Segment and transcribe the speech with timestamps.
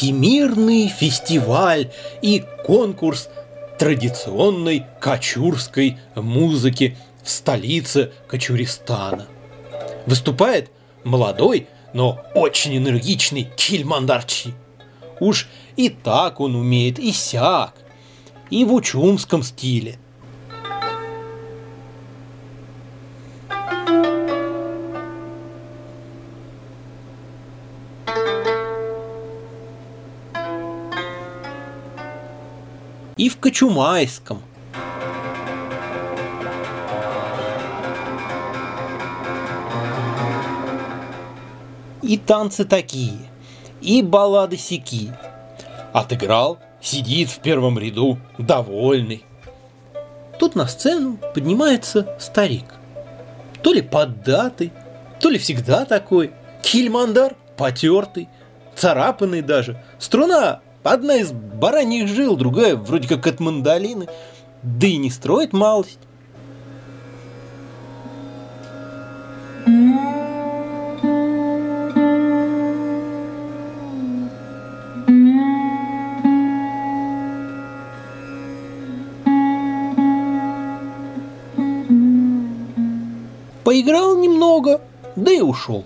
[0.00, 1.90] всемирный фестиваль
[2.22, 3.28] и конкурс
[3.78, 9.26] традиционной кочурской музыки в столице Кочуристана.
[10.06, 10.70] Выступает
[11.04, 14.54] молодой, но очень энергичный Кильмандарчи.
[15.20, 17.74] Уж и так он умеет, и сяк,
[18.48, 19.98] и в учумском стиле–
[33.30, 34.42] в Кочумайском.
[42.02, 43.18] И танцы такие,
[43.80, 45.12] и баллады сики.
[45.92, 49.24] Отыграл, сидит в первом ряду, довольный.
[50.38, 52.64] Тут на сцену поднимается старик.
[53.62, 54.72] То ли поддатый,
[55.20, 56.32] то ли всегда такой.
[56.62, 58.28] Кильмандар потертый,
[58.74, 59.80] царапанный даже.
[59.98, 64.06] Струна Одна из бараньих жил, другая вроде как от мандолины.
[64.62, 65.98] Да и не строит малость.
[83.64, 84.80] Поиграл немного,
[85.14, 85.84] да и ушел.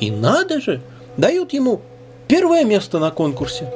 [0.00, 0.82] И надо же,
[1.16, 1.80] дают ему
[2.30, 3.68] Первое место на конкурсе.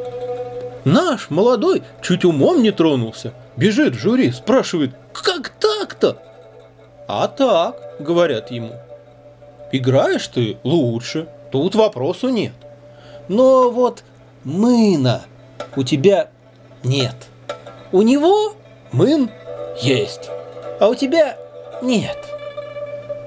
[0.85, 3.35] Наш, молодой, чуть умом не тронулся.
[3.57, 6.23] Бежит в жюри, спрашивает, как так-то?
[7.09, 8.71] А так, говорят ему.
[9.73, 12.53] Играешь ты лучше, тут вопросу нет.
[13.27, 14.05] Но вот
[14.45, 15.25] мына
[15.75, 16.29] у тебя
[16.85, 17.17] нет.
[17.91, 18.55] У него
[18.93, 19.31] мын
[19.81, 20.31] есть,
[20.79, 21.37] а у тебя
[21.83, 22.19] нет.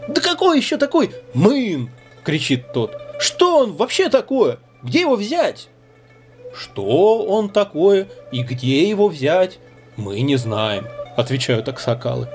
[0.07, 1.89] Да какой еще такой мын?
[2.23, 2.95] кричит тот.
[3.19, 4.59] Что он вообще такое?
[4.87, 5.67] Где его взять?
[6.55, 9.59] Что он такое и где его взять,
[9.97, 10.87] мы не знаем,
[11.17, 12.29] отвечают аксакалы.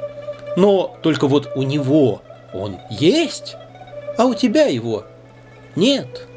[0.57, 2.21] Но только вот у него
[2.53, 3.57] он есть,
[4.19, 5.07] а у тебя его
[5.77, 6.29] нет.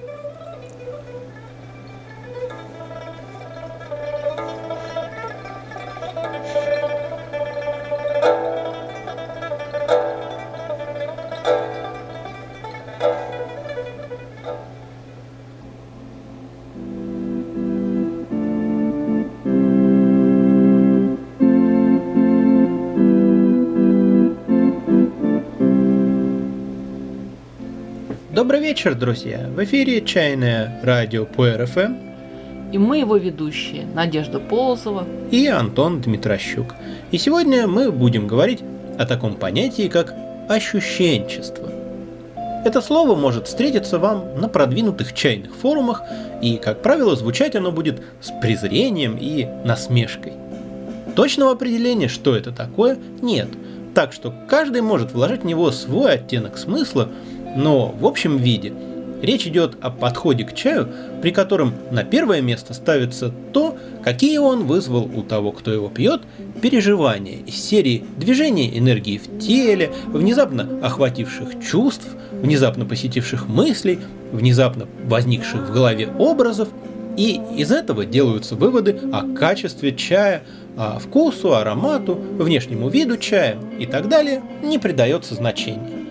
[28.76, 29.48] Вечер, друзья!
[29.56, 31.94] В эфире «Чайное радио» по РФМ.
[32.74, 36.76] И мы его ведущие Надежда Полозова и Антон Дмитрощук.
[37.10, 38.60] И сегодня мы будем говорить
[39.00, 40.14] о таком понятии, как
[40.50, 41.72] ощущенчество.
[42.66, 46.02] Это слово может встретиться вам на продвинутых чайных форумах,
[46.42, 50.34] и, как правило, звучать оно будет с презрением и насмешкой.
[51.16, 53.48] Точного определения, что это такое, нет,
[53.94, 57.08] так что каждый может вложить в него свой оттенок смысла–
[57.56, 58.74] но в общем виде
[59.22, 60.88] речь идет о подходе к чаю,
[61.22, 66.22] при котором на первое место ставится то, какие он вызвал у того, кто его пьет,
[66.62, 74.00] переживания из серии движения энергии в теле, внезапно охвативших чувств, внезапно посетивших мыслей,
[74.32, 76.70] внезапно возникших в голове образов,
[77.18, 80.44] и из этого делаются выводы о качестве чая,
[80.76, 86.05] о вкусу, аромату, внешнему виду чая и так далее не придается значения.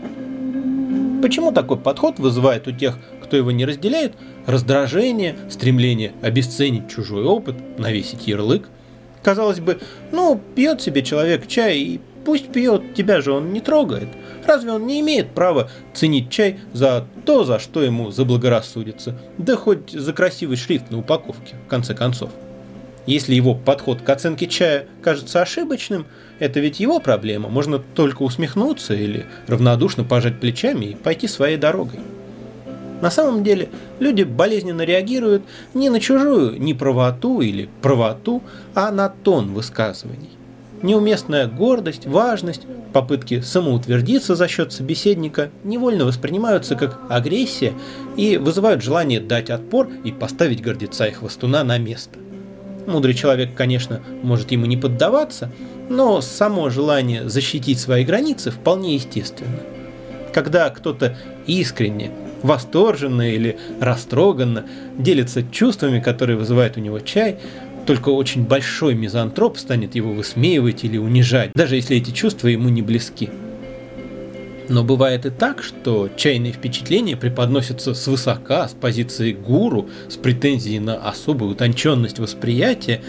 [1.22, 4.14] Почему такой подход вызывает у тех, кто его не разделяет,
[4.46, 8.68] раздражение, стремление обесценить чужой опыт, навесить ярлык?
[9.22, 9.78] Казалось бы,
[10.12, 14.08] ну, пьет себе человек чай и пусть пьет, тебя же он не трогает.
[14.46, 19.18] Разве он не имеет права ценить чай за то, за что ему заблагорассудится?
[19.38, 22.30] Да хоть за красивый шрифт на упаковке, в конце концов.
[23.06, 26.06] Если его подход к оценке чая кажется ошибочным,
[26.38, 27.48] это ведь его проблема.
[27.48, 32.00] Можно только усмехнуться или равнодушно пожать плечами и пойти своей дорогой.
[33.02, 33.68] На самом деле
[34.00, 35.42] люди болезненно реагируют
[35.74, 38.42] не на чужую неправоту или правоту,
[38.74, 40.30] а на тон высказываний.
[40.80, 42.62] Неуместная гордость, важность,
[42.94, 47.74] попытки самоутвердиться за счет собеседника невольно воспринимаются как агрессия
[48.16, 52.18] и вызывают желание дать отпор и поставить гордеца и хвостуна на место.
[52.86, 55.50] Мудрый человек, конечно, может ему не поддаваться,
[55.88, 59.60] но само желание защитить свои границы вполне естественно.
[60.32, 61.16] Когда кто-то
[61.46, 62.10] искренне,
[62.42, 64.64] восторженно или растроганно
[64.98, 67.38] делится чувствами, которые вызывают у него чай,
[67.86, 72.82] только очень большой мизантроп станет его высмеивать или унижать, даже если эти чувства ему не
[72.82, 73.30] близки.
[74.68, 80.96] Но бывает и так, что чайные впечатления преподносятся свысока, с позиции гуру, с претензией на
[80.96, 83.02] особую утонченность восприятия,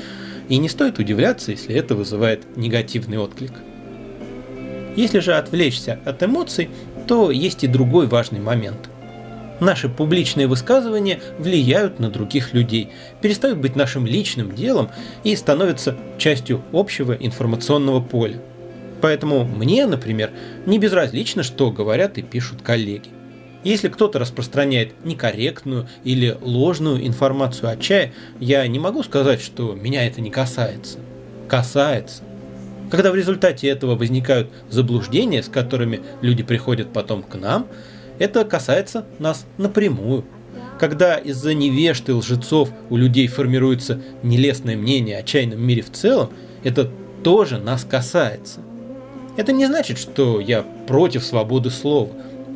[0.49, 3.53] и не стоит удивляться, если это вызывает негативный отклик.
[4.95, 6.69] Если же отвлечься от эмоций,
[7.07, 8.89] то есть и другой важный момент.
[9.61, 12.89] Наши публичные высказывания влияют на других людей,
[13.21, 14.89] перестают быть нашим личным делом
[15.23, 18.41] и становятся частью общего информационного поля.
[19.01, 20.31] Поэтому мне, например,
[20.65, 23.09] не безразлично, что говорят и пишут коллеги.
[23.63, 30.06] Если кто-то распространяет некорректную или ложную информацию о чае, я не могу сказать, что меня
[30.06, 31.00] это не касается.
[31.47, 32.24] Касается.
[32.92, 37.68] Когда в результате этого возникают заблуждения, с которыми люди приходят потом к нам,
[38.19, 40.25] это касается нас напрямую.
[40.80, 46.30] Когда из-за невежд и лжецов у людей формируется нелестное мнение о чайном мире в целом,
[46.63, 46.91] это
[47.24, 48.59] тоже нас касается.
[49.37, 52.09] Это не значит, что я против свободы слова.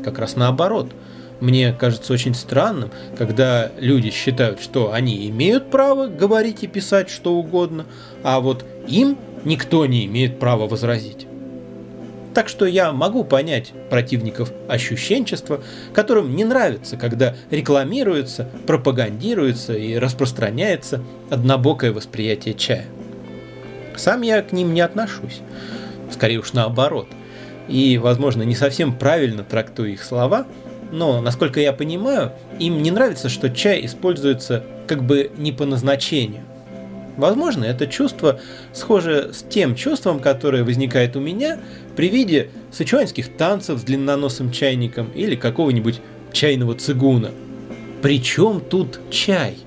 [0.04, 0.92] Как раз наоборот.
[1.40, 7.34] Мне кажется очень странным, когда люди считают, что они имеют право говорить и писать что
[7.34, 7.86] угодно,
[8.24, 11.28] а вот им никто не имеет права возразить.
[12.34, 15.62] Так что я могу понять противников ощущенчества,
[15.94, 22.86] которым не нравится, когда рекламируется, пропагандируется и распространяется однобокое восприятие чая.
[23.96, 25.42] Сам я к ним не отношусь
[26.12, 27.08] скорее уж наоборот.
[27.68, 30.48] И, возможно, не совсем правильно трактую их слова,
[30.92, 36.42] но, насколько я понимаю, им не нравится, что чай используется как бы не по назначению.
[37.16, 38.40] Возможно, это чувство
[38.74, 41.60] схоже с тем чувством, которое возникает у меня
[41.96, 46.02] при виде сычуанских танцев с длинноносым чайником или какого-нибудь
[46.32, 47.32] чайного цигуна.
[48.02, 49.58] Причем тут чай?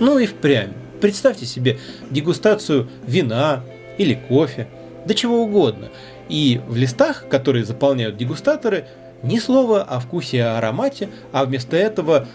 [0.00, 0.72] Ну и впрямь.
[1.00, 1.78] Представьте себе
[2.10, 3.62] дегустацию вина
[3.98, 4.66] или кофе–
[5.06, 5.90] да чего угодно.
[6.28, 8.86] И в листах, которые заполняют дегустаторы,
[9.22, 12.26] ни слова о вкусе и аромате, а вместо этого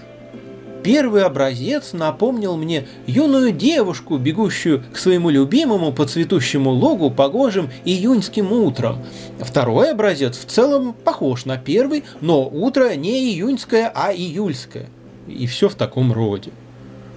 [0.83, 8.51] Первый образец напомнил мне юную девушку, бегущую к своему любимому по цветущему логу погожим июньским
[8.51, 9.03] утром.
[9.39, 14.87] Второй образец в целом похож на первый, но утро не июньское, а июльское.
[15.27, 16.51] И все в таком роде.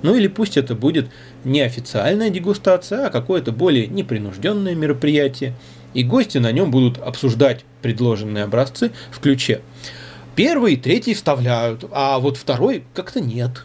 [0.02, 1.08] Ну или пусть это будет
[1.44, 5.54] не официальная дегустация, а какое-то более непринужденное мероприятие.
[5.94, 9.60] И гости на нем будут обсуждать предложенные образцы в ключе.
[10.34, 13.64] Первый и третий вставляют, а вот второй как-то нет.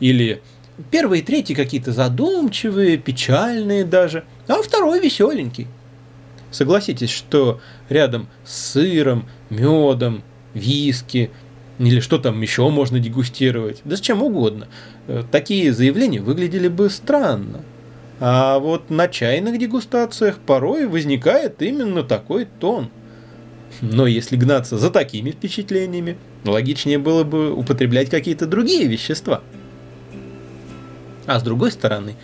[0.00, 0.42] Или
[0.90, 5.68] первый и третий какие-то задумчивые, печальные даже, а второй веселенький.
[6.50, 10.22] Согласитесь, что рядом с сыром, медом,
[10.54, 11.30] виски
[11.78, 14.68] или что там еще можно дегустировать, да с чем угодно.
[15.06, 17.60] Э, такие заявления выглядели бы странно.
[18.20, 22.90] А вот на чайных дегустациях порой возникает именно такой тон.
[23.80, 29.42] Но если гнаться за такими впечатлениями, логичнее было бы употреблять какие-то другие вещества.
[31.26, 32.16] А с другой стороны,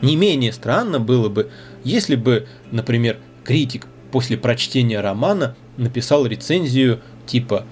[0.00, 1.50] не менее странно было бы,
[1.84, 7.66] если бы, например, критик после прочтения романа написал рецензию типа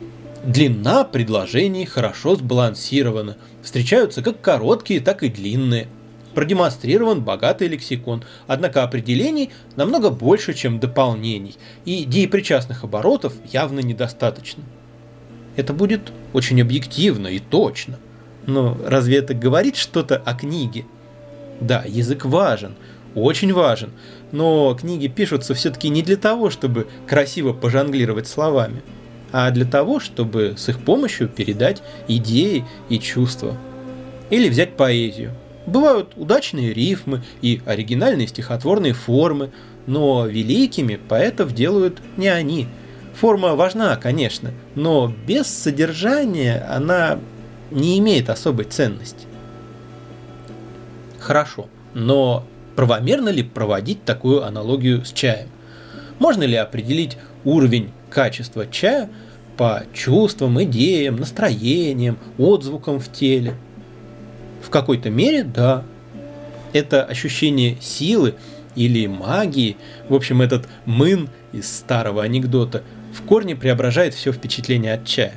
[0.45, 5.87] Длина предложений хорошо сбалансирована, встречаются как короткие, так и длинные.
[6.35, 14.63] Продемонстрирован богатый лексикон, однако определений намного больше, чем дополнений, и деепричастных оборотов явно недостаточно.
[15.57, 17.99] Это будет очень объективно и точно.
[18.47, 20.87] Но разве это говорит что-то о книге?
[21.61, 22.77] Да, язык важен,
[23.15, 23.91] очень важен,
[24.33, 28.81] но книги пишутся все-таки не для того, чтобы красиво пожонглировать словами–
[29.33, 33.57] а для того, чтобы с их помощью передать идеи и чувства.
[34.31, 35.33] Или взять поэзию.
[35.67, 39.51] Бывают удачные рифмы и оригинальные стихотворные формы,
[39.87, 42.67] но великими поэтов делают не они.
[43.15, 47.19] Форма важна, конечно, но без содержания она
[47.71, 49.27] не имеет особой ценности.
[51.19, 52.45] Хорошо, но
[52.77, 55.49] правомерно ли проводить такую аналогию с чаем?
[56.19, 59.09] Можно ли определить уровень качества чая
[59.57, 63.55] по чувствам, идеям, настроениям, отзвукам в теле.
[64.63, 65.85] В какой-то мере, да.
[66.73, 68.35] Это ощущение силы
[68.77, 69.77] или магии,
[70.09, 75.35] в общем, этот мын из старого анекдота, в корне преображает все впечатление от чая.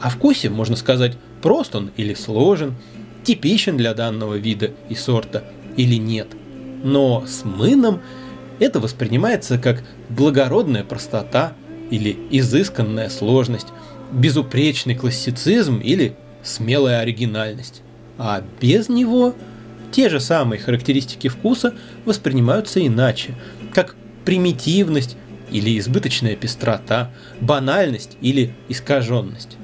[0.00, 2.74] О вкусе можно сказать, прост он или сложен,
[3.22, 5.44] типичен для данного вида и сорта
[5.76, 6.28] или нет.
[6.82, 8.00] Но с мыном
[8.58, 11.54] это воспринимается как благородная простота
[11.90, 13.68] или изысканная сложность,
[14.12, 17.82] безупречный классицизм или смелая оригинальность.
[18.18, 19.34] А без него
[19.92, 23.34] те же самые характеристики вкуса воспринимаются иначе,
[23.72, 23.94] как
[24.24, 25.16] примитивность
[25.50, 29.56] или избыточная пестрота, банальность или искаженность.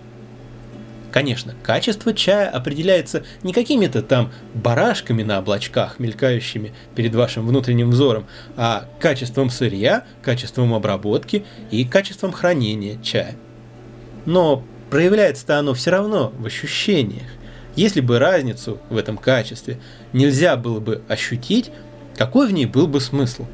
[1.12, 8.26] Конечно, качество чая определяется не какими-то там барашками на облачках, мелькающими перед вашим внутренним взором,
[8.56, 13.36] а качеством сырья, качеством обработки и качеством хранения чая.
[14.24, 17.28] Но проявляется-то оно все равно в ощущениях.
[17.76, 19.78] Если бы разницу в этом качестве
[20.14, 21.70] нельзя было бы ощутить,
[22.16, 23.46] какой в ней был бы смысл?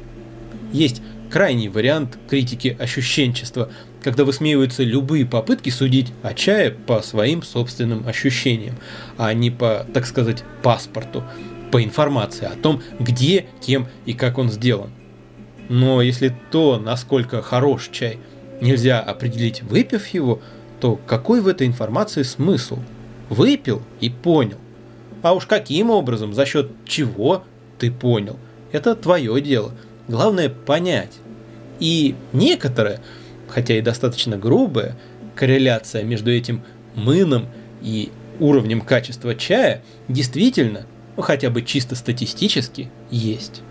[0.71, 3.69] Есть крайний вариант критики ощущенчества,
[4.03, 8.75] когда высмеиваются любые попытки судить о чае по своим собственным ощущениям,
[9.17, 11.23] а не по, так сказать, паспорту,
[11.71, 14.89] по информации о том, где, кем и как он сделан.
[15.69, 18.19] Но если то, насколько хорош чай,
[18.61, 20.41] нельзя определить, выпив его,
[20.79, 22.79] то какой в этой информации смысл?
[23.29, 24.57] Выпил и понял.
[25.21, 27.43] А уж каким образом, за счет чего
[27.77, 28.37] ты понял,
[28.71, 29.73] это твое дело–
[30.09, 31.19] Главное понять.
[31.79, 32.99] И некоторая,
[33.49, 34.95] хотя и достаточно грубая,
[35.35, 36.63] корреляция между этим
[36.95, 37.47] мыном
[37.81, 40.85] и уровнем качества чая действительно,
[41.17, 43.61] ну хотя бы чисто статистически, есть.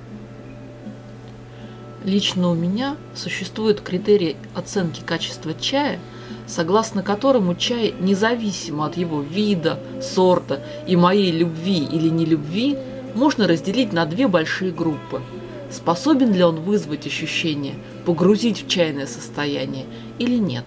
[2.05, 5.99] Лично у меня существует критерий оценки качества чая,
[6.47, 12.79] согласно которому чай, независимо от его вида, сорта и моей любви или нелюбви,
[13.15, 15.23] можно разделить на две большие группы–
[15.71, 17.75] Способен ли он вызвать ощущение,
[18.07, 19.85] погрузить в чайное состояние
[20.19, 20.65] или нет?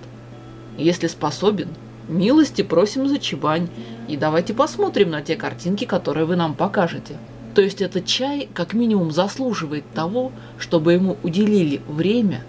[0.77, 1.70] Если способен,
[2.08, 3.67] милости просим за чебань,
[4.08, 7.17] и давайте посмотрим на те картинки, которые вы нам покажете.
[7.55, 12.43] То есть этот чай как минимум заслуживает того, чтобы ему уделили время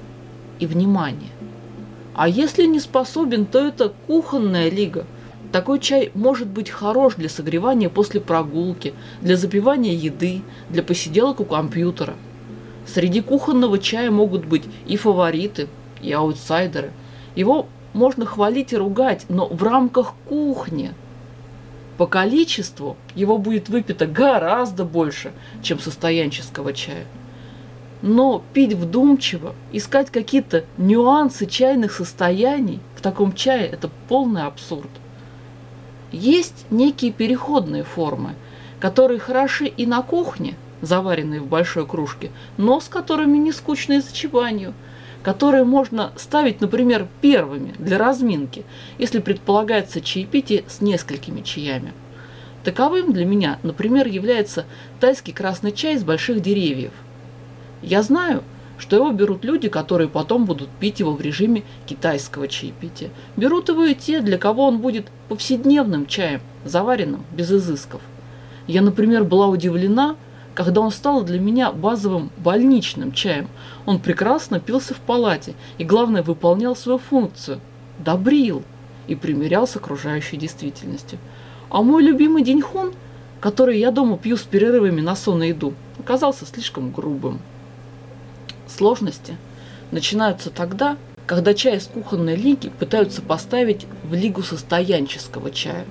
[0.58, 1.30] и внимание.
[2.14, 5.06] А если не способен, то это кухонная лига.
[5.52, 8.92] Такой чай может быть хорош для согревания после прогулки,
[9.22, 12.14] для запивания еды, для посиделок у компьютера–
[12.86, 15.68] Среди кухонного чая могут быть и фавориты,
[16.00, 16.92] и аутсайдеры.
[17.36, 20.92] Его можно хвалить и ругать, но в рамках кухни.
[21.96, 27.04] По количеству его будет выпито гораздо больше, чем состоянческого чая.
[28.00, 34.90] Но пить вдумчиво, искать какие-то нюансы чайных состояний в таком чае– это полный абсурд.
[36.10, 38.34] Есть некие переходные формы,
[38.80, 44.00] которые хороши и на кухне– заваренные в большой кружке, но с которыми не скучно и
[44.00, 44.74] зачеванию,
[45.22, 48.64] которые можно ставить, например, первыми для разминки,
[48.98, 51.92] если предполагается чаепитие с несколькими чаями.
[52.64, 54.66] Таковым для меня, например, является
[55.00, 56.92] тайский красный чай из больших деревьев.
[57.82, 58.42] Я знаю,
[58.78, 63.10] что его берут люди, которые потом будут пить его в режиме китайского чаепития.
[63.36, 68.00] Берут его и те, для кого он будет повседневным чаем, заваренным без изысков.
[68.66, 70.16] Я, например, была удивлена,
[70.54, 73.48] когда он стал для меня базовым больничным чаем.
[73.86, 77.60] Он прекрасно пился в палате и, главное, выполнял свою функцию–
[77.98, 78.62] добрил
[79.06, 81.18] и примирял с окружающей действительностью.
[81.70, 82.92] А мой любимый деньхун,
[83.40, 87.40] который я дома пью с перерывами на сон и еду, оказался слишком грубым.
[88.66, 89.36] Сложности
[89.90, 95.84] начинаются тогда, когда чай из кухонной лиги пытаются поставить в лигу состоянческого чая.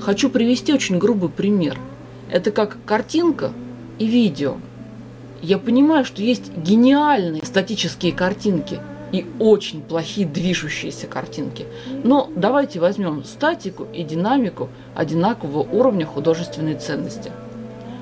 [0.00, 1.78] Хочу привести очень грубый пример–
[2.32, 3.52] это как картинка
[3.98, 4.56] и видео.
[5.42, 8.80] Я понимаю, что есть гениальные статические картинки
[9.12, 11.66] и очень плохие движущиеся картинки.
[12.02, 17.30] Но давайте возьмем статику и динамику одинакового уровня художественной ценности.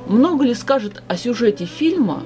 [0.06, 2.22] Много ли скажет о сюжете фильма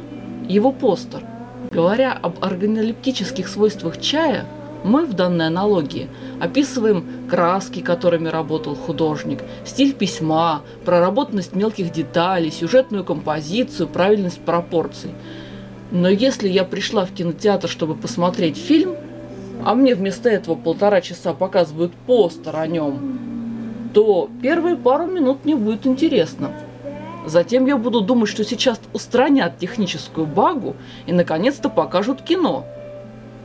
[0.46, 1.23] его постер?
[1.70, 4.44] Говоря об органолептических свойствах чая,
[4.85, 6.09] мы в данной аналогии
[6.41, 15.12] описываем краски, которыми работал художник, стиль письма, проработанность мелких деталей, сюжетную композицию, правильность пропорций.
[15.91, 18.95] Но если я пришла в кинотеатр, чтобы посмотреть фильм,
[19.64, 23.19] а мне вместо этого полтора часа показывают постер о нем,
[23.95, 26.53] то первые пару минут мне будет интересно.
[27.26, 30.76] Затем я буду думать, что сейчас устранят техническую багу
[31.07, 32.67] и наконец-то покажут кино–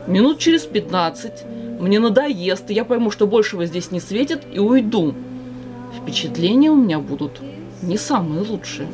[0.06, 1.44] Минут через 15
[1.78, 5.14] мне надоест, и я пойму, что большего здесь не светит, и уйду.
[6.00, 7.40] Впечатления у меня будут
[7.82, 8.88] не самые лучшие.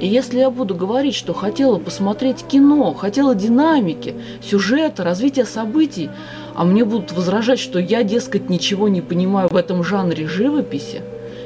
[0.00, 6.10] И если я буду говорить, что хотела посмотреть кино, хотела динамики, сюжета, развития событий,
[6.54, 11.00] а мне будут возражать, что я, дескать, ничего не понимаю в этом жанре живописи,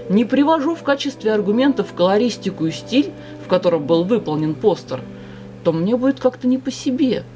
[0.09, 3.11] не привожу в качестве аргументов колористику и стиль,
[3.45, 5.01] в котором был выполнен постер,
[5.63, 7.25] то мне будет как-то не по себе–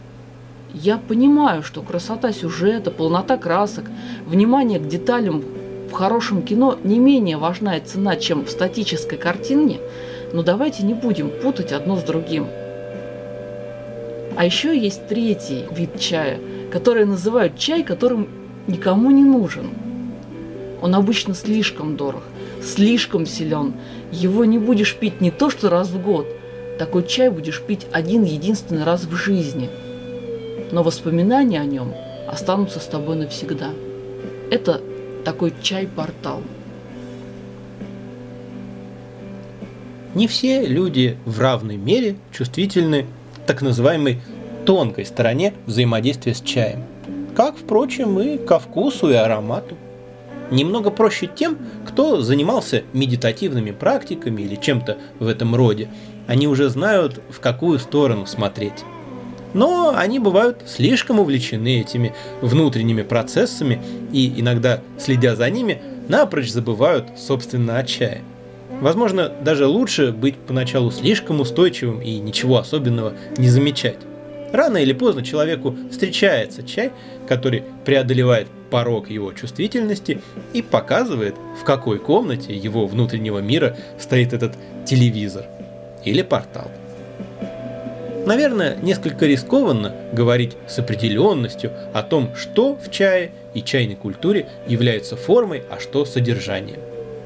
[0.75, 3.85] я понимаю, что красота сюжета, полнота красок,
[4.26, 5.45] внимание к деталям
[5.88, 9.78] в хорошем кино не менее важна и цена, чем в статической картине,
[10.33, 12.49] но давайте не будем путать одно с другим.
[14.37, 16.40] А еще есть третий вид чая,
[16.73, 18.28] который называют чай, которым
[18.66, 19.71] никому не нужен.
[20.83, 22.25] Он обычно слишком дорог,
[22.61, 23.75] слишком силен.
[24.11, 26.26] Его не будешь пить не то что раз в год.
[26.81, 29.71] Такой чай будешь пить один единственный раз в жизни.
[30.75, 31.95] Но воспоминания о нем
[32.26, 33.71] останутся с тобой навсегда.
[34.50, 34.81] Это
[35.25, 36.43] такой чай-портал.
[40.16, 43.07] Не все люди в равной мере чувствительны
[43.47, 44.21] так называемой
[44.66, 46.83] тонкой стороне взаимодействия с чаем,
[47.37, 49.76] как, впрочем, и ко вкусу и аромату.
[50.50, 55.88] Немного проще тем, кто занимался медитативными практиками или чем-то в этом роде.
[56.26, 58.85] Они уже знают, в какую сторону смотреть.
[59.54, 63.80] Но они бывают слишком увлечены этими внутренними процессами
[64.12, 68.23] и иногда, следя за ними, напрочь забывают, собственно, о чае.
[68.80, 73.99] Возможно, даже лучше быть поначалу слишком устойчивым и ничего особенного не замечать.
[74.52, 76.92] Рано или поздно человеку встречается чай,
[77.28, 80.20] который преодолевает порог его чувствительности
[80.52, 85.46] и показывает, в какой комнате его внутреннего мира стоит этот телевизор
[86.04, 86.70] или портал.
[88.26, 95.16] Наверное, несколько рискованно говорить с определенностью о том, что в чае и чайной культуре является
[95.16, 96.81] формой, а что содержанием.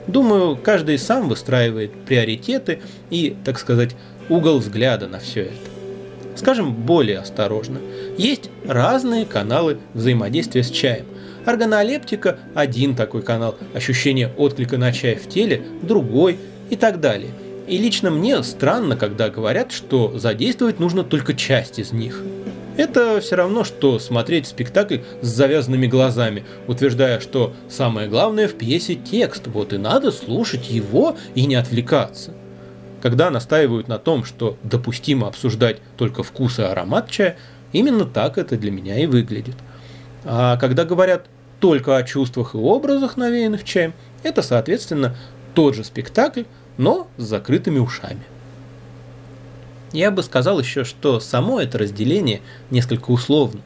[0.07, 3.95] Думаю, каждый сам выстраивает приоритеты и, так сказать,
[4.29, 5.79] угол взгляда на все это
[6.39, 7.81] скажем, более осторожно.
[8.17, 11.05] Есть разные каналы взаимодействия с чаем.
[11.45, 16.39] Органолептика– один такой канал, ощущение отклика на чай в теле– другой
[16.71, 17.31] и так далее.
[17.69, 22.23] И лично мне странно, когда говорят, что задействовать нужно только часть из них.
[22.79, 28.95] Это все равно, что смотреть спектакль с завязанными глазами, утверждая, что самое главное в пьесе
[28.95, 32.33] текст, вот и надо слушать его и не отвлекаться.
[33.03, 37.37] Когда настаивают на том, что допустимо обсуждать только вкус и аромат чая,
[37.73, 39.57] именно так это для меня и выглядит.
[40.25, 41.27] А когда говорят
[41.61, 45.17] только о чувствах и образах, навеянных чаем, это, соответственно,
[45.55, 46.43] тот же спектакль,
[46.79, 48.23] но с закрытыми ушами.
[49.93, 53.61] Я бы сказал еще, что само это разделение несколько условно.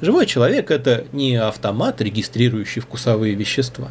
[0.00, 3.88] Живой человек– это не автомат, регистрирующий вкусовые вещества.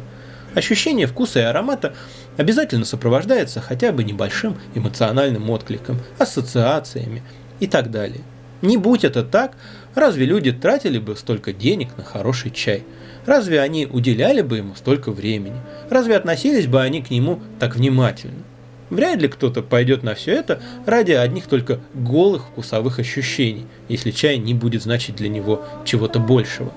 [0.54, 1.94] Ощущение вкуса и аромата–
[2.36, 7.22] обязательно сопровождается хотя бы небольшим эмоциональным откликом, ассоциациями
[7.60, 8.20] и так далее.
[8.60, 9.56] Не будь это так,
[9.94, 12.84] разве люди тратили бы столько денег на хороший чай?
[13.26, 15.56] Разве они уделяли бы ему столько времени?
[15.90, 18.42] Разве относились бы они к нему так внимательно?
[18.92, 24.38] Вряд ли кто-то пойдет на все это ради одних только голых вкусовых ощущений, если чай
[24.38, 26.72] не будет значить для него чего-то большего.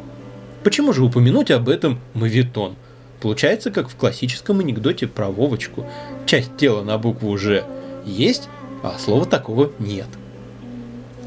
[0.63, 2.75] Почему же упомянуть об этом мавитон–
[3.25, 5.87] Получается, как в классическом анекдоте про Вовочку.
[6.27, 7.63] Часть тела на букву «Ж»
[8.05, 8.49] есть,
[8.83, 10.05] а слова такого нет.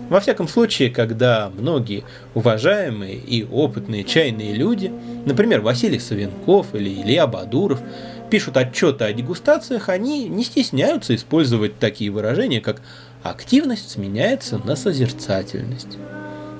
[0.08, 4.92] Во всяком случае, когда многие уважаемые и опытные чайные люди,
[5.26, 7.80] например, Василий Савенков или Илья Бадуров,
[8.28, 12.82] пишут отчеты о дегустациях, они не стесняются использовать такие выражения, как
[13.22, 15.98] «активность сменяется на созерцательность»,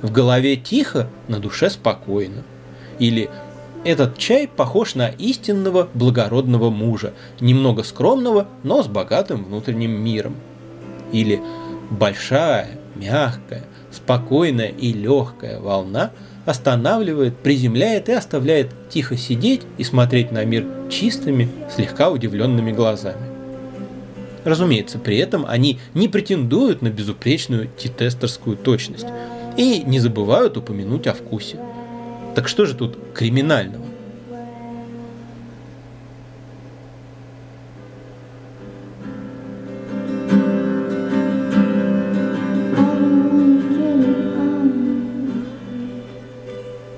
[0.03, 2.43] «в голове тихо, на душе спокойно»
[2.99, 3.31] или
[3.85, 10.35] этот чай похож на истинного благородного мужа, немного скромного, но с богатым внутренним миром.
[11.13, 11.41] Или
[11.91, 16.11] большая, мягкая, спокойная и легкая волна
[16.45, 23.27] останавливает, приземляет и оставляет тихо сидеть и смотреть на мир чистыми, слегка удивленными глазами.
[24.45, 29.07] Разумеется, при этом они не претендуют на безупречную титестерскую точность
[29.57, 31.59] и не забывают упомянуть о вкусе.
[32.35, 33.85] Так что же тут криминального?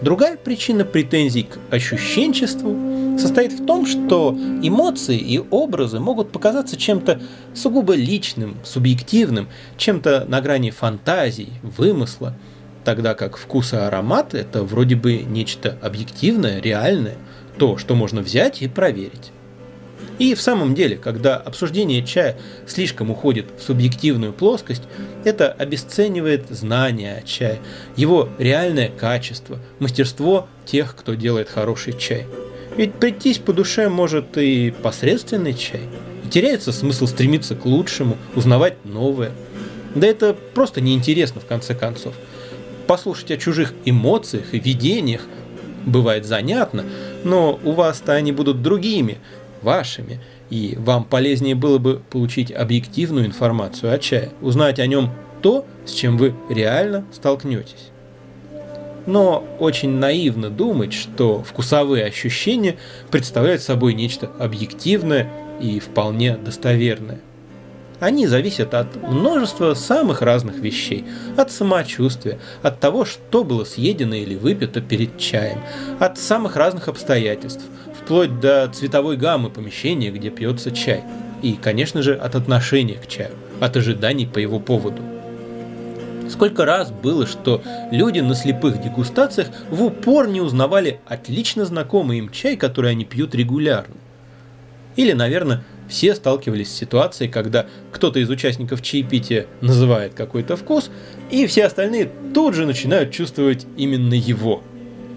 [0.02, 2.89] Другая причина претензий к ощущенчеству
[3.20, 7.20] состоит в том, что эмоции и образы могут показаться чем-то
[7.54, 12.34] сугубо личным, субъективным, чем-то на грани фантазий, вымысла–
[12.84, 17.16] тогда как вкус и аромат– это вроде бы нечто объективное, реальное,
[17.58, 19.32] то, что можно взять и проверить.
[20.18, 24.82] И в самом деле, когда обсуждение чая слишком уходит в субъективную плоскость,
[25.24, 27.58] это обесценивает знание о чае,
[27.96, 32.26] его реальное качество, мастерство тех, кто делает хороший чай.
[32.76, 35.82] Ведь прийтись по душе может и посредственный чай.
[36.24, 39.32] И теряется смысл стремиться к лучшему, узнавать новое.
[39.94, 42.14] Да это просто неинтересно в конце концов
[42.90, 45.20] послушать о чужих эмоциях и видениях
[45.86, 46.84] бывает занятно,
[47.22, 49.18] но у вас-то они будут другими,
[49.62, 55.64] вашими, и вам полезнее было бы получить объективную информацию о чае, узнать о нем то,
[55.86, 57.89] с чем вы реально столкнетесь.
[59.06, 62.76] Но очень наивно думать, что вкусовые ощущения
[63.10, 67.20] представляют собой нечто объективное и вполне достоверное.
[68.00, 71.04] Они зависят от множества самых разных вещей.
[71.36, 75.60] От самочувствия, от того, что было съедено или выпито перед чаем,
[75.98, 77.62] от самых разных обстоятельств,
[78.02, 81.04] вплоть до цветовой гаммы помещения, где пьется чай.
[81.42, 85.02] И, конечно же, от отношения к чаю, от ожиданий по его поводу.
[86.30, 92.30] Сколько раз было, что люди на слепых дегустациях в упор не узнавали отлично знакомый им
[92.30, 93.96] чай, который они пьют регулярно.
[94.94, 100.90] Или, наверное, все сталкивались с ситуацией, когда кто-то из участников чаепития называет какой-то вкус,
[101.30, 104.62] и все остальные тут же начинают чувствовать именно его.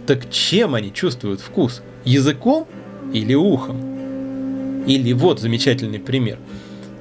[0.08, 1.84] Так чем они чувствуют вкус?
[2.06, 2.68] Языком
[3.14, 4.84] или ухом?
[4.88, 6.40] Или вот замечательный пример.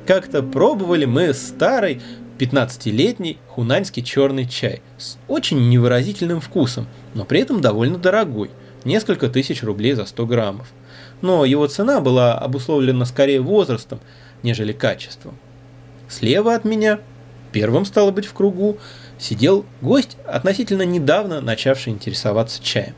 [0.07, 2.01] Как-то пробовали мы старый
[2.43, 8.51] 15-летний хунаньский черный чай с очень невыразительным вкусом, но при этом довольно дорогой–
[8.85, 10.69] несколько тысяч рублей за 100 граммов–
[11.23, 14.01] но его цена была обусловлена скорее возрастом,
[14.43, 15.39] нежели качеством.
[16.09, 17.01] Слева от меня,
[17.53, 18.77] первым стало быть в кругу,
[19.19, 22.95] сидел гость, относительно недавно начавший интересоваться чаем.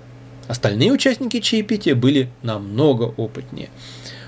[0.49, 3.71] Остальные участники чаепития были намного опытнее.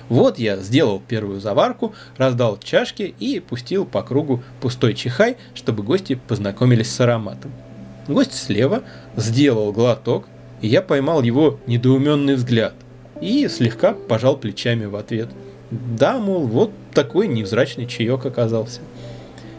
[0.09, 6.19] Вот я сделал первую заварку, раздал чашки и пустил по кругу пустой чихай, чтобы гости
[6.27, 7.51] познакомились с ароматом.
[8.07, 8.83] Гость слева
[9.17, 10.25] сделал глоток,
[10.61, 12.73] и я поймал его недоуменный взгляд
[13.21, 15.29] и слегка пожал плечами в ответ.
[15.71, 18.79] Да, мол, вот такой невзрачный чаек оказался.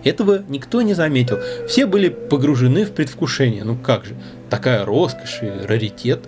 [0.04, 1.38] Этого никто не заметил.
[1.66, 3.64] Все были погружены в предвкушение.
[3.64, 4.14] Ну как же,
[4.48, 6.20] такая роскошь и раритет.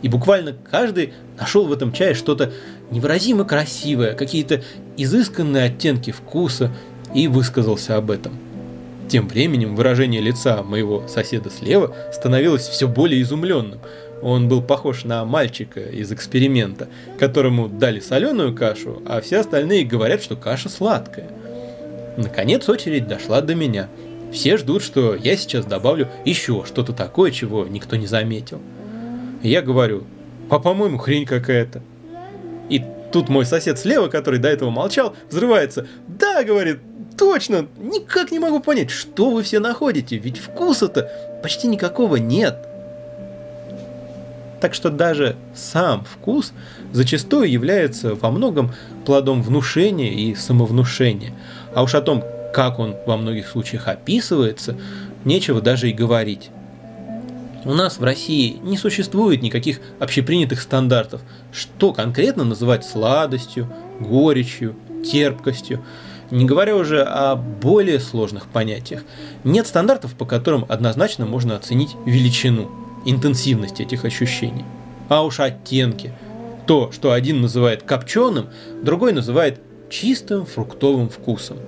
[0.00, 2.52] И буквально каждый нашел в этом чае что-то
[2.92, 4.62] невыразимо красивое, какие-то
[4.96, 6.70] изысканные оттенки вкуса
[7.14, 8.38] и высказался об этом.
[9.08, 13.80] Тем временем выражение лица моего соседа слева становилось все более изумленным–
[14.22, 20.22] он был похож на мальчика из эксперимента, которому дали соленую кашу, а все остальные говорят,
[20.22, 21.28] что каша сладкая.
[22.16, 23.88] Наконец очередь дошла до меня.
[24.32, 28.60] Все ждут, что я сейчас добавлю еще что-то такое, чего никто не заметил.
[29.42, 30.04] я говорю,
[30.48, 31.82] а по-моему хрень какая-то.
[33.12, 35.86] Тут мой сосед слева, который до этого молчал, взрывается.
[36.08, 36.78] Да, говорит,
[37.18, 41.10] точно, никак не могу понять, что вы все находите, ведь вкуса-то
[41.42, 42.56] почти никакого нет.
[44.60, 46.52] Так что даже сам вкус
[46.92, 48.72] зачастую является во многом
[49.04, 51.32] плодом внушения и самовнушения.
[51.74, 54.76] А уж о том, как он во многих случаях описывается,
[55.24, 56.50] нечего даже и говорить.
[57.64, 61.20] У нас в России не существует никаких общепринятых стандартов,
[61.52, 65.84] что конкретно называть сладостью, горечью, терпкостью,
[66.32, 69.04] не говоря уже о более сложных понятиях.
[69.44, 72.68] Нет стандартов, по которым однозначно можно оценить величину–
[73.04, 74.64] интенсивность этих ощущений.
[75.08, 76.12] А уж оттенки.
[76.66, 78.48] То, что один называет копченым,
[78.82, 81.58] другой называет чистым фруктовым вкусом.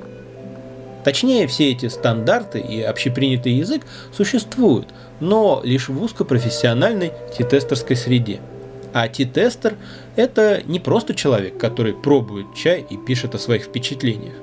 [1.05, 4.88] Точнее, все эти стандарты и общепринятый язык существуют,
[5.21, 8.40] но лишь в узкопрофессиональной тетестерской среде.
[8.95, 9.75] А тетестер–
[10.17, 14.35] это не просто человек, который пробует чай и пишет о своих впечатлениях.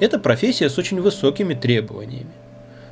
[0.00, 2.30] Это профессия с очень высокими требованиями.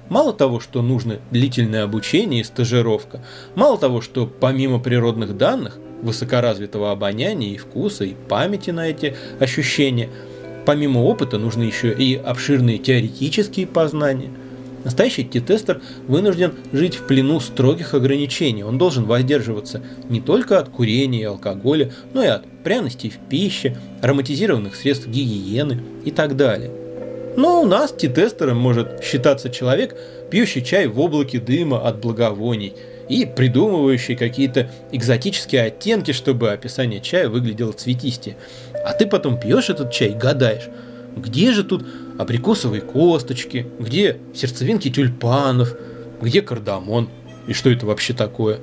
[0.09, 3.25] Мало того, что нужно длительное обучение и стажировка,
[3.55, 10.11] мало того, что помимо природных данных, высокоразвитого обоняния и вкуса, и памяти на эти ощущения,
[10.67, 14.31] помимо опыта нужны еще и обширные теоретические познания.
[14.85, 18.63] Настоящий тестер вынужден жить в плену строгих ограничений.
[18.63, 23.77] Он должен воздерживаться не только от курения и алкоголя, но и от пряностей в пище,
[24.03, 26.71] ароматизированных средств гигиены и так далее.
[27.37, 29.97] Но у нас тетестером может считаться человек,
[30.31, 32.73] пьющий чай в облаке дыма от благовоний
[33.09, 38.37] и придумывающий какие-то экзотические оттенки, чтобы описание чая выглядело цветистее.
[38.87, 40.69] А ты потом пьешь этот чай и гадаешь,
[41.17, 41.85] где же тут
[42.19, 45.75] абрикосовые косточки, где сердцевинки тюльпанов,
[46.23, 47.09] где кардамон
[47.49, 48.61] и что это вообще такое.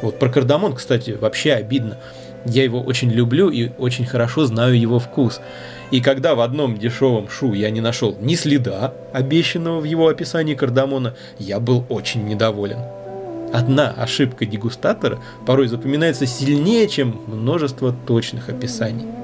[0.00, 1.98] Вот про кардамон, кстати, вообще обидно.
[2.46, 5.42] Я его очень люблю и очень хорошо знаю его вкус.
[5.90, 10.54] И когда в одном дешевом шу я не нашел ни следа, обещанного в его описании
[10.54, 12.78] кардамона, я был очень недоволен.
[13.52, 19.23] Одна ошибка дегустатора порой запоминается сильнее, чем множество точных описаний.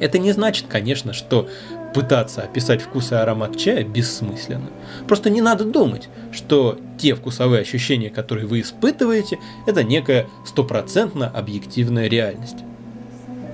[0.00, 1.48] Это не значит, конечно, что
[1.94, 4.68] пытаться описать вкус и аромат чая бессмысленно.
[5.06, 12.08] Просто не надо думать, что те вкусовые ощущения, которые вы испытываете, это некая стопроцентно объективная
[12.08, 12.58] реальность.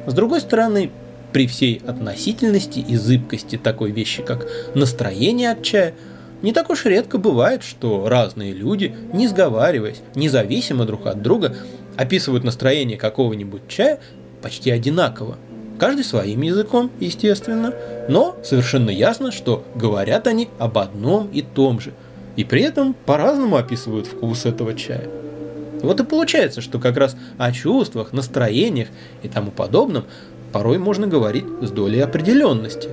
[0.07, 0.91] С другой стороны,
[1.33, 5.95] при всей относительности и зыбкости такой вещи, как настроение от чая,
[6.43, 11.55] не так уж редко бывает, что разные люди, не сговариваясь, независимо друг от друга,
[11.97, 14.01] описывают настроение какого-нибудь чая
[14.41, 15.37] почти одинаково.
[15.81, 17.73] Каждый своим языком, естественно,
[18.07, 21.95] но совершенно ясно, что говорят они об одном и том же,
[22.37, 25.09] и при этом по-разному описывают вкус этого чая.
[25.81, 28.89] Вот и получается, что как раз о чувствах, настроениях
[29.23, 30.05] и тому подобном
[30.53, 32.91] порой можно говорить с долей определенности,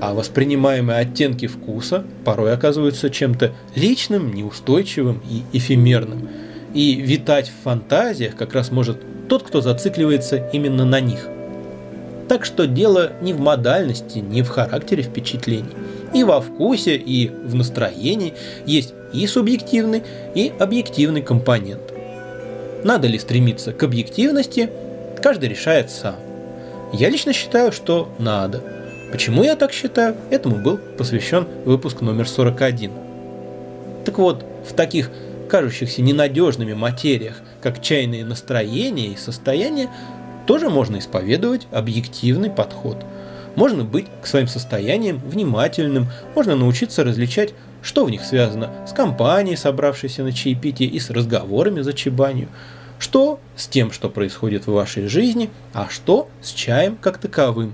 [0.00, 6.28] а воспринимаемые оттенки вкуса порой оказываются чем-то личным, неустойчивым и эфемерным.
[6.74, 11.26] И витать в фантазиях как раз может тот, кто зацикливается именно на них.
[12.30, 15.74] Так что дело не в модальности, не в характере впечатлений.
[16.14, 20.04] И во вкусе, и в настроении есть и субъективный,
[20.36, 21.92] и объективный компонент.
[22.84, 24.70] Надо ли стремиться к объективности,
[25.20, 26.14] каждый решает сам.
[26.92, 28.62] Я лично считаю, что надо.
[29.10, 32.92] Почему я так считаю, этому был посвящен выпуск номер 41.
[34.04, 35.10] Так вот, в таких
[35.48, 39.90] кажущихся ненадежными материях, как чайные настроения и состояния,
[40.50, 42.96] тоже можно исповедовать объективный подход.
[43.54, 49.54] Можно быть к своим состояниям внимательным, можно научиться различать, что в них связано с компанией,
[49.54, 52.48] собравшейся на чаепитие, и с разговорами за чебанью–
[52.98, 57.72] что с тем, что происходит в вашей жизни, а что с чаем как таковым.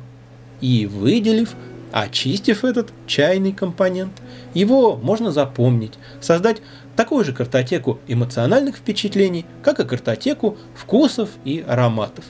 [0.60, 1.54] И выделив,
[1.92, 4.12] очистив этот чайный компонент,
[4.52, 6.60] его можно запомнить, создать
[6.94, 12.26] такую же картотеку эмоциональных впечатлений, как и картотеку вкусов и ароматов.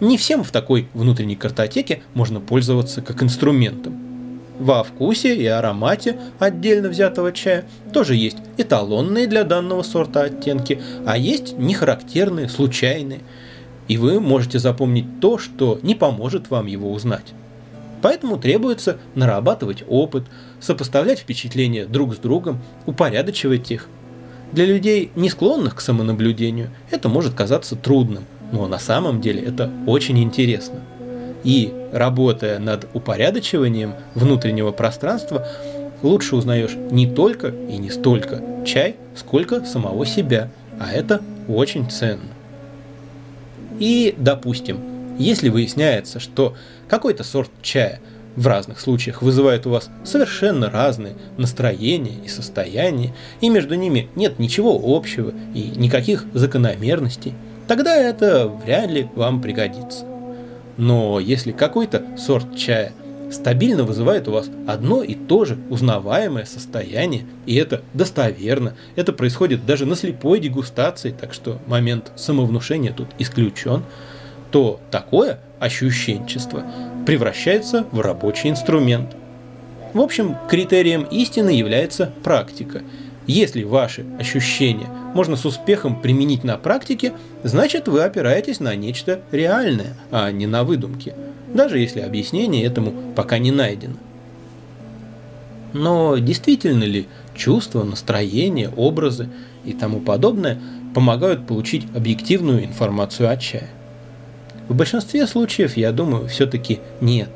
[0.00, 4.06] Не всем в такой внутренней картотеке можно пользоваться как инструментом.
[4.58, 11.16] Во вкусе и аромате отдельно взятого чая тоже есть эталонные для данного сорта оттенки, а
[11.16, 13.20] есть нехарактерные, случайные.
[13.88, 17.32] И вы можете запомнить то, что не поможет вам его узнать.
[18.02, 20.24] Поэтому требуется нарабатывать опыт,
[20.60, 23.88] сопоставлять впечатления друг с другом, упорядочивать их.
[24.52, 29.70] Для людей, не склонных к самонаблюдению, это может казаться трудным, но на самом деле это
[29.86, 30.80] очень интересно–
[31.46, 35.46] и работая над упорядочиванием внутреннего пространства,
[36.02, 42.34] лучше узнаешь не только и не столько чай, сколько самого себя, а это очень ценно.
[43.78, 44.80] И, допустим,
[45.18, 46.54] если выясняется, что
[46.88, 48.00] какой-то сорт чая
[48.34, 54.40] в разных случаях вызывает у вас совершенно разные настроения и состояния, и между ними нет
[54.40, 57.34] ничего общего и никаких закономерностей,
[57.66, 60.04] тогда это вряд ли вам пригодится.
[60.76, 62.92] Но если какой-то сорт чая
[63.30, 69.66] стабильно вызывает у вас одно и то же узнаваемое состояние, и это достоверно, это происходит
[69.66, 73.82] даже на слепой дегустации, так что момент самовнушения тут исключен,
[74.50, 76.64] то такое ощущенчество
[77.06, 79.16] превращается в рабочий инструмент.
[79.92, 82.82] В общем, критерием истины является практика–
[83.26, 89.96] если ваши ощущения можно с успехом применить на практике, значит вы опираетесь на нечто реальное,
[90.10, 91.14] а не на выдумки,
[91.54, 93.94] даже если объяснение этому пока не найдено.
[95.72, 99.30] Но действительно ли чувства, настроения, образы
[99.64, 100.60] и тому подобное
[100.94, 103.70] помогают получить объективную информацию о чае?
[104.68, 107.30] В большинстве случаев, я думаю, все-таки нет.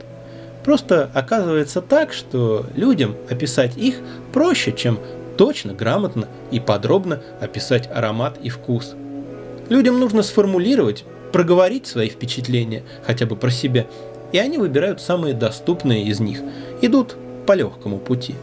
[0.64, 4.00] Просто оказывается так, что людям описать их
[4.34, 4.98] проще, чем
[5.40, 8.94] точно, грамотно и подробно описать аромат и вкус.
[9.70, 13.86] Людям нужно сформулировать, проговорить свои впечатления, хотя бы про себя,
[14.32, 16.42] и они выбирают самые доступные из них,
[16.82, 18.34] идут по легкому пути.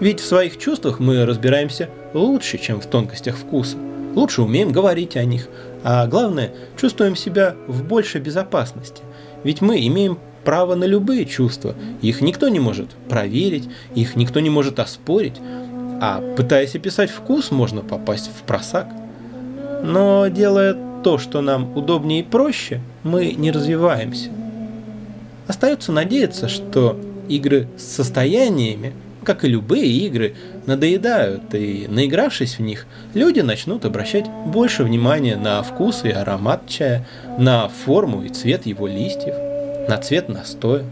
[0.00, 3.78] Ведь в своих чувствах мы разбираемся лучше, чем в тонкостях вкуса.
[4.14, 5.48] Лучше умеем говорить о них,
[5.82, 9.00] а главное, чувствуем себя в большей безопасности.
[9.44, 14.50] Ведь мы имеем право на любые чувства, их никто не может проверить, их никто не
[14.50, 15.40] может оспорить,
[16.00, 18.88] а пытаясь описать вкус, можно попасть в просак.
[19.82, 24.30] Но делая то, что нам удобнее и проще, мы не развиваемся.
[25.46, 30.34] Остается надеяться, что игры с состояниями, как и любые игры,
[30.66, 37.06] надоедают, и наигравшись в них, люди начнут обращать больше внимания на вкус и аромат чая,
[37.38, 39.34] на форму и цвет его листьев,
[39.88, 40.84] на цвет настоя.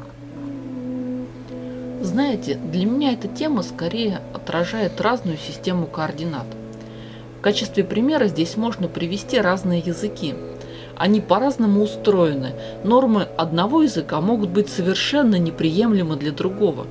[2.03, 6.47] Знаете, для меня эта тема скорее отражает разную систему координат.
[7.39, 10.35] В качестве примера здесь можно привести разные языки.
[10.97, 12.55] Они по-разному устроены.
[12.83, 16.89] Нормы одного языка могут быть совершенно неприемлемы для другого.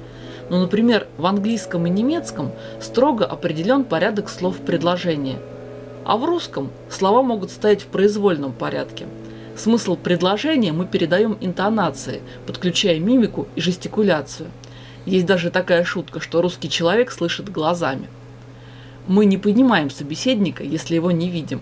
[0.49, 5.39] Ну, например, в английском и немецком строго определен порядок слов предложения,
[6.05, 9.07] а в русском слова могут стоять в произвольном порядке.
[9.57, 14.47] Смысл предложения мы передаем интонацией, подключая мимику и жестикуляцию.
[15.05, 18.07] Есть даже такая шутка, что русский человек слышит глазами.
[19.07, 21.61] Мы не понимаем собеседника, если его не видим.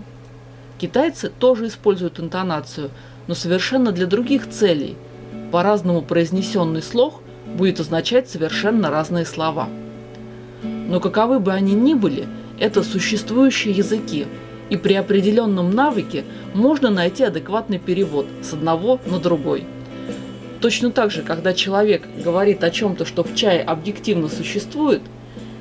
[0.78, 2.90] Китайцы тоже используют интонацию,
[3.28, 4.98] но совершенно для других целей.
[5.52, 9.70] По-разному произнесенный слог будет означать совершенно разные слова.
[10.64, 12.28] Но каковы бы они ни были,
[12.60, 14.28] это существующие языки,
[14.70, 19.66] и при определенном навыке можно найти адекватный перевод с одного на другой.
[20.62, 25.02] Точно так же, когда человек говорит о чем-то, что в чае объективно существует,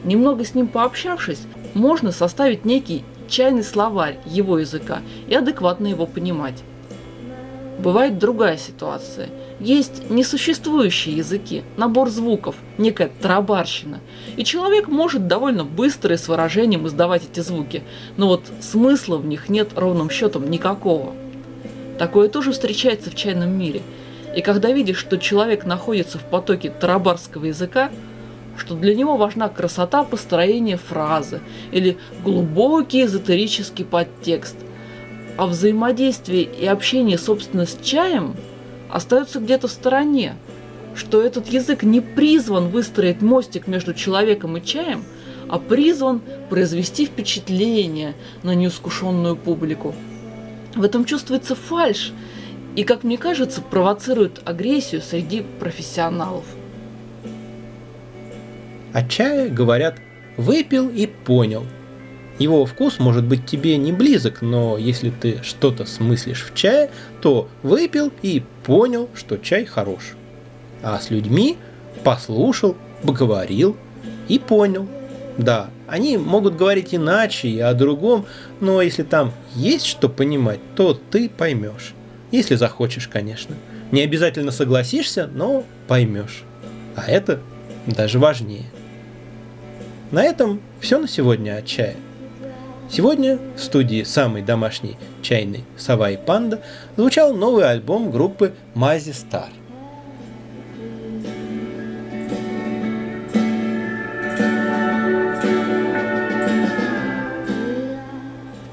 [0.04, 1.42] немного с ним пообщавшись,
[1.74, 6.62] можно составить некий чайный словарь его языка и адекватно его понимать.
[7.78, 9.28] Бывает другая ситуация.
[9.60, 14.00] Есть несуществующие языки, набор звуков, некая тарабарщина.
[14.36, 17.84] И человек может довольно быстро и с выражением издавать эти звуки,
[18.16, 21.12] но вот смысла в них нет ровным счетом никакого.
[21.98, 23.82] Такое тоже встречается в чайном мире.
[24.34, 27.90] И когда видишь, что человек находится в потоке тарабарского языка,
[28.56, 31.40] что для него важна красота построения фразы
[31.72, 34.56] или глубокий эзотерический подтекст,
[35.36, 38.34] а взаимодействие и общение, собственно, с чаем
[38.90, 40.34] остаются где-то в стороне,
[40.94, 45.04] что этот язык не призван выстроить мостик между человеком и чаем,
[45.48, 49.94] а призван произвести впечатление на неискушенную публику.
[50.74, 52.12] В этом чувствуется фальш
[52.78, 56.44] и, как мне кажется, провоцирует агрессию среди профессионалов.
[58.92, 59.96] О чае говорят
[60.36, 61.66] «выпил и понял»,
[62.38, 66.88] его вкус может быть тебе не близок, но если ты что-то смыслишь в чае,
[67.20, 70.14] то выпил и понял, что чай хорош.
[70.80, 71.56] А с людьми
[72.04, 73.76] послушал, поговорил
[74.28, 74.86] и понял.
[75.36, 78.26] Да, они могут говорить иначе и о другом,
[78.60, 81.92] но если там есть что понимать, то ты поймешь.
[82.30, 83.54] Если захочешь, конечно.
[83.90, 86.42] Не обязательно согласишься, но поймешь.
[86.94, 87.40] А это
[87.86, 88.64] даже важнее.
[90.10, 91.96] На этом все на сегодня от чая.
[92.90, 96.62] Сегодня в студии самой домашней чайной «Сова и панда»
[96.96, 99.50] звучал новый альбом группы Мази Стар.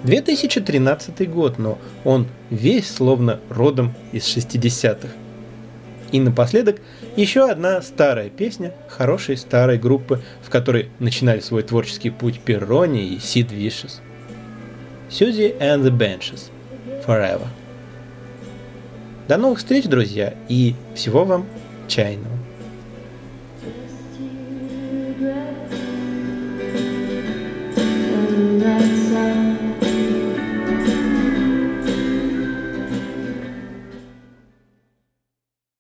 [0.05, 5.09] 2013 год, но он весь словно родом из 60-х.
[6.11, 6.79] И напоследок
[7.15, 13.19] еще одна старая песня хорошей старой группы, в которой начинали свой творческий путь Перрони и
[13.19, 14.01] Сид Вишес.
[15.09, 16.51] Сьюзи and the Benches.
[17.05, 17.47] Forever.
[19.27, 21.47] До новых встреч, друзья, и всего вам
[21.87, 22.35] чайного.
[28.65, 29.04] Just